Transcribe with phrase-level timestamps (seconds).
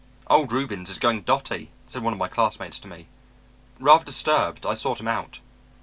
[0.25, 3.07] "'Old Reubens is going dotty,' said one of my classmates to me.
[3.79, 5.41] Rather disturbed, I sought him out.